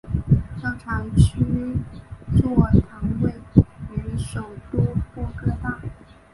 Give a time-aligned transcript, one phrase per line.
[0.59, 1.37] 教长区
[2.35, 2.51] 座
[2.89, 3.31] 堂位
[3.93, 4.79] 于首都
[5.13, 5.79] 波哥大。